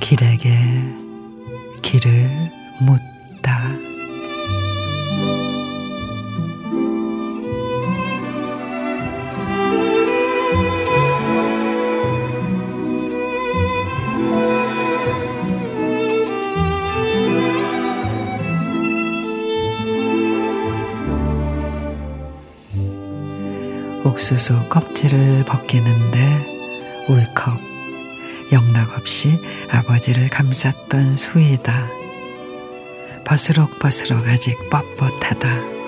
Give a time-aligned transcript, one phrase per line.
[0.00, 0.48] 길에게
[1.82, 2.30] 길을
[2.80, 3.87] 묻다.
[24.04, 27.60] 옥수수 껍질을 벗기는데 울컥
[28.52, 31.88] 영락없이 아버지를 감쌌던 수이다.
[33.24, 35.78] 버스럭버스럭 아직 뻣뻣하다.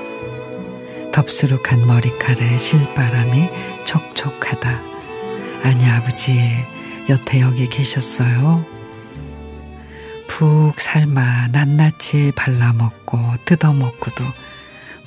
[1.13, 3.49] 덥수룩한 머리칼에 실바람이
[3.85, 4.81] 촉촉하다.
[5.63, 6.65] 아니 아버지
[7.09, 8.65] 여태 여기 계셨어요?
[10.27, 14.25] 푹 삶아 낱낱이 발라먹고 뜯어먹고도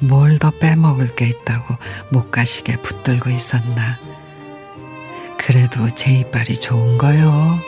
[0.04, 1.78] 뭘 더 빼먹을 게 있다고
[2.10, 3.98] 못 가시게 붙들고 있었나.
[5.38, 7.60] 그래도 제 이빨이 좋은 거요.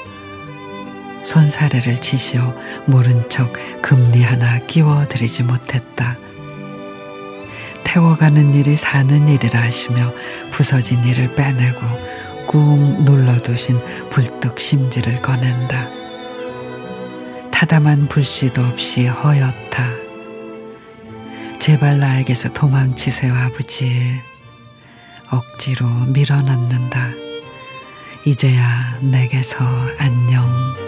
[1.23, 2.53] 손사래를 치시어
[2.85, 6.17] 모른 척 금리 하나 끼워드리지 못했다.
[7.83, 10.11] 태워가는 일이 사는 일이라 하시며
[10.51, 11.79] 부서진 일을 빼내고
[12.47, 15.87] 꾹 눌러두신 불뚝 심지를 꺼낸다.
[17.51, 20.04] 타담한 불씨도 없이 허옇다.
[21.65, 24.21] 제발 나에게서 도망치세요, 아버지.
[25.31, 27.09] 억지로 밀어넣는다.
[28.23, 29.65] 이제야 내게서
[29.97, 30.84] 안녕.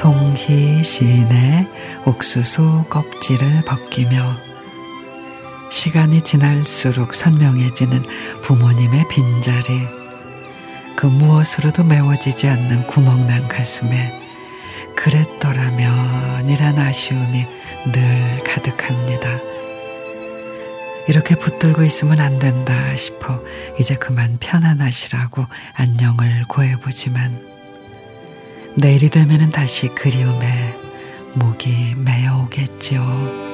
[0.00, 1.68] 송희 시인의
[2.06, 4.34] 옥수수 껍질을 벗기며
[5.70, 8.02] 시간이 지날수록 선명해지는
[8.40, 9.86] 부모님의 빈자리
[10.96, 14.18] 그 무엇으로도 메워지지 않는 구멍난 가슴에
[14.96, 17.44] 그랬더라면 이란 아쉬움이
[17.92, 19.38] 늘 가득합니다.
[21.08, 23.42] 이렇게 붙들고 있으면 안 된다 싶어
[23.78, 25.44] 이제 그만 편안하시라고
[25.74, 27.49] 안녕을 고해보지만
[28.76, 30.74] 내일이 되면 다시 그리움에
[31.34, 33.50] 목이 메어오겠지요.